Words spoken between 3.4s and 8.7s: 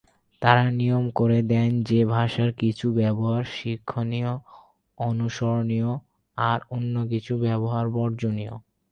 শিক্ষণীয় ও অনুসরণীয়, আর অন্য কিছু ব্যবহার বর্জনীয়।